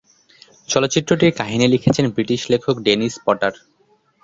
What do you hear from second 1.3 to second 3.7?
কাহিনী লিখেছেন ব্রিটিশ লেখক ডেনিস পটার।